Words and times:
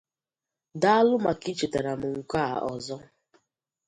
Daalụ 0.81 1.15
maka 1.25 1.45
ichetara 1.53 1.93
m 1.99 2.03
nke 2.19 2.37
a 2.53 2.55
ọzọ. 2.73 2.97